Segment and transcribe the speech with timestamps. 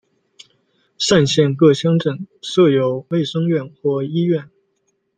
[1.07, 4.49] 单县各乡镇设有卫生院或医院。